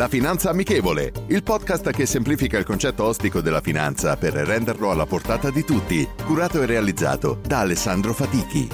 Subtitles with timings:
[0.00, 5.04] La Finanza Amichevole, il podcast che semplifica il concetto ostico della finanza per renderlo alla
[5.04, 8.66] portata di tutti, curato e realizzato da Alessandro Fatichi.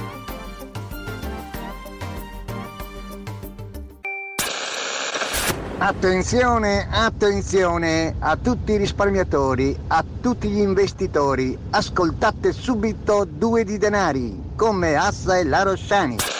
[5.78, 11.58] Attenzione, attenzione a tutti i risparmiatori, a tutti gli investitori.
[11.70, 16.35] Ascoltate subito due di denari, come Assa e la Rossani.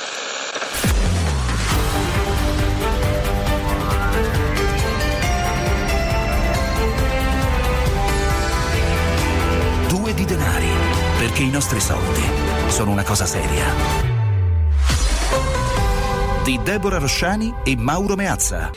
[11.27, 12.23] Perché i nostri soldi
[12.69, 13.65] sono una cosa seria.
[16.45, 18.71] Di Deborah Rosciani e Mauro Meazza.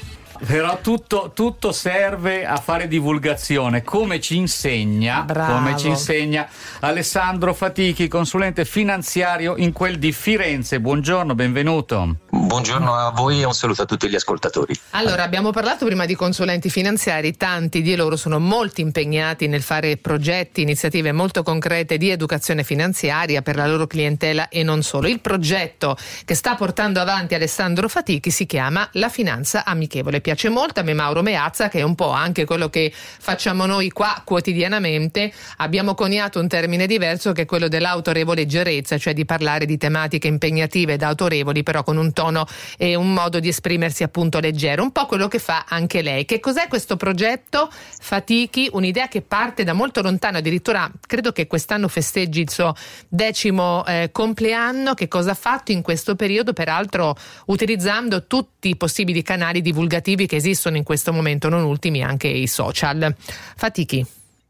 [0.46, 6.48] Però tutto, tutto, serve a fare divulgazione, come ci insegna, come ci insegna
[6.80, 10.80] Alessandro Fatichi, consulente finanziario in quel di Firenze.
[10.80, 12.16] Buongiorno, benvenuto.
[12.30, 14.74] Buongiorno a voi e un saluto a tutti gli ascoltatori.
[14.92, 19.98] Allora, abbiamo parlato prima di consulenti finanziari, tanti di loro sono molto impegnati nel fare
[19.98, 25.08] progetti, iniziative molto concrete di educazione finanziaria per la loro clientela e non solo.
[25.08, 30.82] Il progetto che sta portando avanti Alessandro Fatichi si chiama La Finanza Amichevole piace molto
[30.82, 35.34] a me Mauro Meazza che è un po' anche quello che facciamo noi qua quotidianamente.
[35.58, 40.94] Abbiamo coniato un termine diverso che è quello dell'autorevoleggerezza cioè di parlare di tematiche impegnative
[40.94, 42.46] ed autorevoli però con un tono
[42.78, 44.84] e un modo di esprimersi appunto leggero.
[44.84, 46.26] Un po' quello che fa anche lei.
[46.26, 47.68] Che cos'è questo progetto?
[47.72, 52.76] Fatichi un'idea che parte da molto lontano addirittura credo che quest'anno festeggi il suo
[53.08, 54.94] decimo eh, compleanno.
[54.94, 56.54] Che cosa ha fatto in questo periodo?
[56.54, 57.16] Peraltro
[57.48, 62.48] utilizzando tutti i possibili canali divulgativi che esistono in questo momento, non ultimi anche i
[62.48, 63.16] social.
[63.56, 64.06] Fatichi.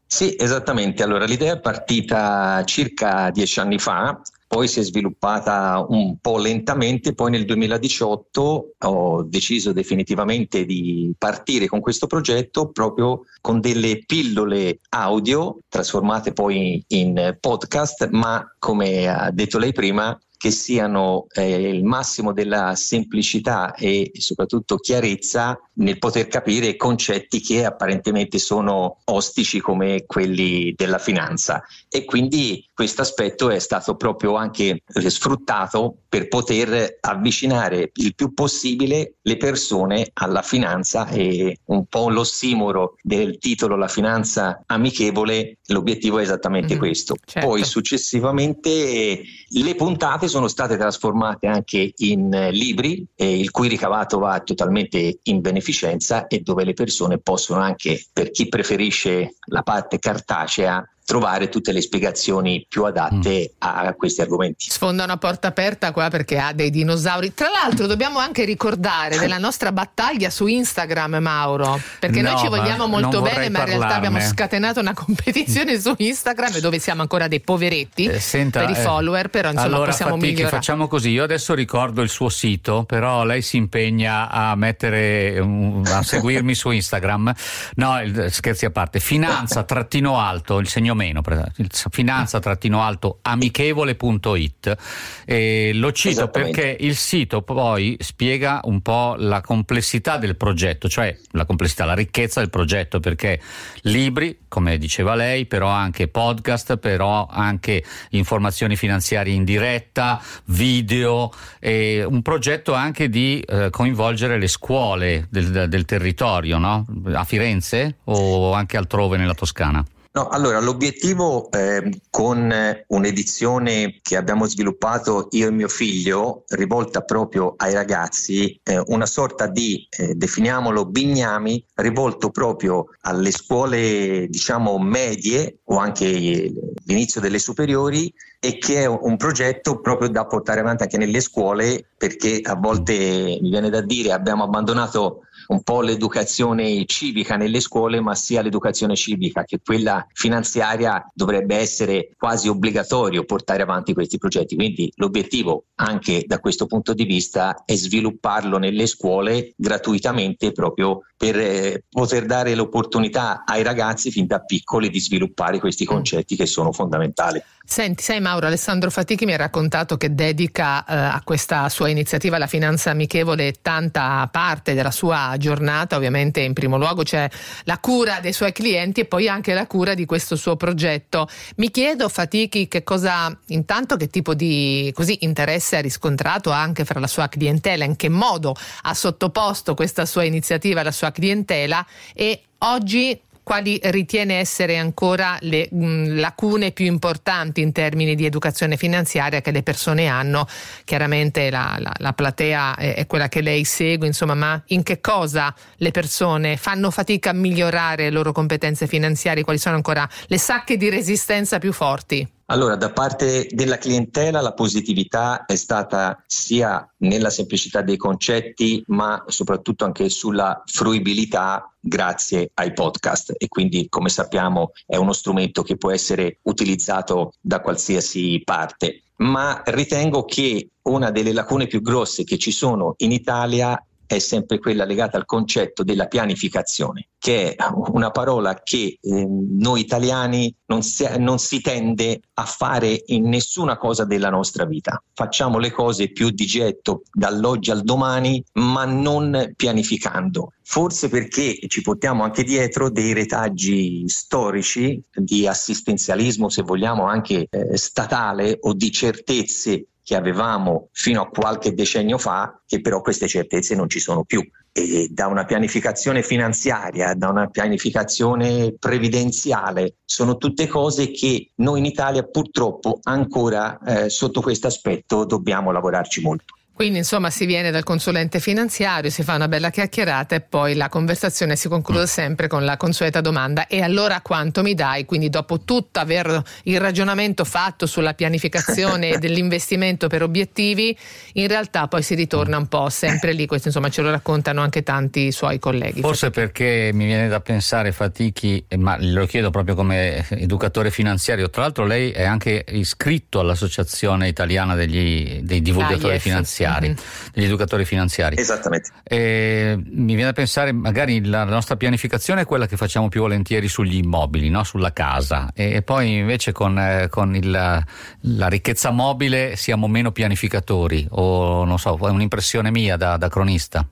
[0.06, 1.04] Sì, esattamente.
[1.04, 4.20] Allora, l'idea è partita circa dieci anni fa,
[4.50, 11.68] poi si è sviluppata un po' lentamente, poi nel 2018 ho deciso definitivamente di partire
[11.68, 19.30] con questo progetto proprio con delle pillole audio trasformate poi in podcast, ma come ha
[19.30, 26.28] detto lei prima, che siano eh, il massimo della semplicità e soprattutto chiarezza nel poter
[26.28, 33.58] capire concetti che apparentemente sono ostici come quelli della finanza e quindi questo aspetto è
[33.58, 41.58] stato proprio anche sfruttato per poter avvicinare il più possibile le persone alla finanza e
[41.66, 47.14] un po' l'ossimoro del titolo La finanza amichevole, l'obiettivo è esattamente mm, questo.
[47.22, 47.46] Certo.
[47.46, 54.40] Poi successivamente le puntate sono state trasformate anche in libri, eh, il cui ricavato va
[54.40, 60.82] totalmente in beneficenza e dove le persone possono anche, per chi preferisce la parte cartacea,
[61.04, 63.54] trovare tutte le spiegazioni più adatte mm.
[63.58, 64.70] a questi argomenti.
[64.70, 67.34] Sfonda una porta aperta qua perché ha dei dinosauri.
[67.34, 72.48] Tra l'altro dobbiamo anche ricordare della nostra battaglia su Instagram, Mauro, perché no, noi ci
[72.48, 77.26] vogliamo molto bene, ma in realtà abbiamo scatenato una competizione su Instagram dove siamo ancora
[77.26, 80.56] dei poveretti Eh, senta, per i eh, follower, però insomma allora, possiamo Fatichi, migliorare.
[80.56, 81.10] facciamo così.
[81.10, 85.44] Io adesso ricordo il suo sito, però lei si impegna a mettere
[85.86, 87.34] a seguirmi su Instagram.
[87.74, 87.94] No,
[88.28, 89.00] scherzi a parte.
[89.00, 94.76] Finanza trattino alto, il segno meno, pre- il- finanza trattino alto amichevole.it.
[95.24, 101.16] E lo cito perché il sito poi spiega un po' la complessità del progetto, cioè
[101.32, 103.40] la complessità, la ricchezza del progetto, perché
[103.82, 112.04] libri, come diceva lei, però anche podcast, però anche informazioni finanziarie in diretta, video, e
[112.04, 116.86] un progetto anche di eh, coinvolgere le scuole del, del territorio, no?
[117.12, 119.84] A Firenze o anche altrove nella Toscana.
[120.20, 122.54] No, allora l'obiettivo eh, con
[122.88, 129.46] un'edizione che abbiamo sviluppato io e mio figlio, rivolta proprio ai ragazzi, eh, una sorta
[129.46, 136.52] di, eh, definiamolo, bignami, rivolto proprio alle scuole, diciamo, medie o anche eh,
[136.84, 138.12] l'inizio delle superiori
[138.42, 143.38] e che è un progetto proprio da portare avanti anche nelle scuole perché a volte
[143.40, 148.94] mi viene da dire abbiamo abbandonato un po' l'educazione civica nelle scuole, ma sia l'educazione
[148.94, 154.54] civica che quella finanziaria dovrebbe essere quasi obbligatorio portare avanti questi progetti.
[154.54, 161.38] Quindi l'obiettivo anche da questo punto di vista è svilupparlo nelle scuole gratuitamente proprio per
[161.38, 166.72] eh, poter dare l'opportunità ai ragazzi fin da piccoli di sviluppare questi concetti che sono
[166.72, 167.42] fondamentali.
[167.62, 172.38] Senti, sai Mauro, Alessandro Fatichi mi ha raccontato che dedica eh, a questa sua iniziativa,
[172.38, 177.28] la finanza amichevole, tanta parte della sua giornata, ovviamente in primo luogo c'è
[177.64, 181.28] la cura dei suoi clienti e poi anche la cura di questo suo progetto.
[181.56, 187.00] Mi chiedo Fatichi che cosa, intanto che tipo di così, interesse ha riscontrato anche fra
[187.00, 191.84] la sua clientela, in che modo ha sottoposto questa sua iniziativa alla sua clientela
[192.14, 193.18] e oggi
[193.50, 199.40] quali ritiene essere ancora le mh, mm, lacune più importanti in termini di educazione finanziaria
[199.40, 200.46] che le persone hanno.
[200.84, 205.00] Chiaramente la, la, la platea è, è, quella che lei segue, insomma, ma in che
[205.00, 209.42] cosa le persone fanno fatica a migliorare le loro competenze finanziarie?
[209.42, 212.24] Quali sono ancora le sacche di resistenza più forti?
[212.50, 219.22] Allora, da parte della clientela la positività è stata sia nella semplicità dei concetti, ma
[219.28, 225.76] soprattutto anche sulla fruibilità grazie ai podcast e quindi come sappiamo è uno strumento che
[225.76, 229.04] può essere utilizzato da qualsiasi parte.
[229.18, 233.80] Ma ritengo che una delle lacune più grosse che ci sono in Italia
[234.10, 239.82] è sempre quella legata al concetto della pianificazione, che è una parola che eh, noi
[239.82, 245.00] italiani non si, non si tende a fare in nessuna cosa della nostra vita.
[245.14, 250.54] Facciamo le cose più di getto dall'oggi al domani, ma non pianificando.
[250.60, 257.76] Forse perché ci portiamo anche dietro dei retaggi storici di assistenzialismo, se vogliamo anche eh,
[257.76, 263.76] statale o di certezze che avevamo fino a qualche decennio fa, che però queste certezze
[263.76, 264.44] non ci sono più.
[264.72, 271.84] E da una pianificazione finanziaria, da una pianificazione previdenziale, sono tutte cose che noi in
[271.84, 276.54] Italia purtroppo ancora eh, sotto questo aspetto dobbiamo lavorarci molto.
[276.80, 280.88] Quindi insomma si viene dal consulente finanziario, si fa una bella chiacchierata e poi la
[280.88, 282.06] conversazione si conclude mm.
[282.06, 285.04] sempre con la consueta domanda e allora quanto mi dai?
[285.04, 290.96] Quindi dopo tutto aver il ragionamento fatto sulla pianificazione dell'investimento per obiettivi,
[291.34, 294.82] in realtà poi si ritorna un po' sempre lì, questo insomma ce lo raccontano anche
[294.82, 296.00] tanti suoi colleghi.
[296.00, 301.60] Forse perché mi viene da pensare Fatichi, ma lo chiedo proprio come educatore finanziario, tra
[301.60, 307.32] l'altro lei è anche iscritto all'Associazione Italiana degli, dei divulgatori ah, finanziari finanziari, mm-hmm.
[307.32, 308.36] degli educatori finanziari.
[308.38, 308.90] Esattamente.
[309.02, 313.68] E mi viene da pensare, magari la nostra pianificazione è quella che facciamo più volentieri
[313.68, 314.64] sugli immobili, no?
[314.64, 321.06] sulla casa, e poi invece con, eh, con il, la ricchezza mobile siamo meno pianificatori,
[321.10, 323.86] o non so, è un'impressione mia da, da cronista.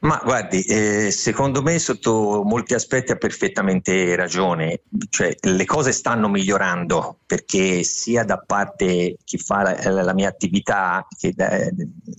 [0.00, 4.80] Ma guardi, eh, secondo me sotto molti aspetti ha perfettamente ragione,
[5.10, 11.06] cioè le cose stanno migliorando perché sia da parte chi fa la, la mia attività
[11.18, 11.50] che da,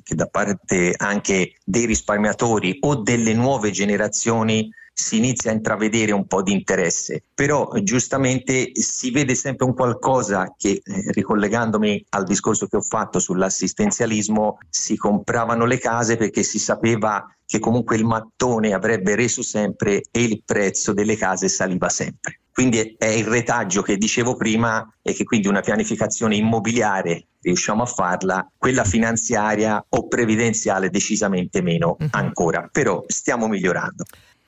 [0.03, 4.69] che da parte anche dei risparmiatori o delle nuove generazioni
[5.01, 10.53] si inizia a intravedere un po' di interesse, però giustamente si vede sempre un qualcosa
[10.55, 16.59] che, eh, ricollegandomi al discorso che ho fatto sull'assistenzialismo, si compravano le case perché si
[16.59, 22.39] sapeva che comunque il mattone avrebbe reso sempre e il prezzo delle case saliva sempre.
[22.53, 27.87] Quindi è il retaggio che dicevo prima e che quindi una pianificazione immobiliare riusciamo a
[27.87, 32.09] farla, quella finanziaria o previdenziale decisamente meno mhm.
[32.11, 34.03] ancora, però stiamo migliorando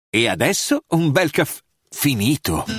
[0.09, 1.59] E adesso un bel caffè
[1.89, 2.78] finito.